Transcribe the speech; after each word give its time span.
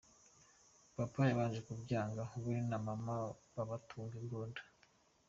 Papa 0.95 1.19
yabanje 1.29 1.59
kubyanga, 1.67 2.21
we 2.43 2.55
na 2.69 2.77
mama 2.87 3.15
babatunga 3.55 4.13
imbunda. 4.21 4.61